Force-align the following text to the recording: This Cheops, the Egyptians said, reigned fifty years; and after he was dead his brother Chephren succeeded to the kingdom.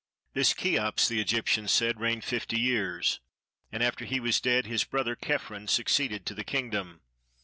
This 0.33 0.55
Cheops, 0.55 1.07
the 1.07 1.21
Egyptians 1.21 1.71
said, 1.71 1.99
reigned 1.99 2.23
fifty 2.23 2.59
years; 2.59 3.19
and 3.71 3.83
after 3.83 4.03
he 4.03 4.19
was 4.19 4.41
dead 4.41 4.65
his 4.65 4.83
brother 4.83 5.15
Chephren 5.15 5.67
succeeded 5.69 6.25
to 6.25 6.33
the 6.33 6.43
kingdom. 6.43 7.01